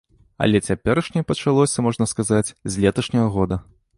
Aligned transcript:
Але 0.45 0.61
цяперашняе 0.71 1.23
пачалося, 1.33 1.85
можна 1.87 2.09
сказаць, 2.13 2.53
з 2.77 2.87
леташняга 2.87 3.27
года. 3.39 3.63